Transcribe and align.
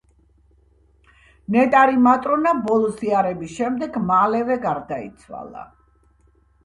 ნეტარი 1.55 1.99
მატრონა 2.07 2.55
ბოლო 2.69 2.89
ზიარების 3.01 3.53
შემდეგ 3.59 4.01
მალევე 4.09 4.57
გარდაიცვალა. 4.65 5.67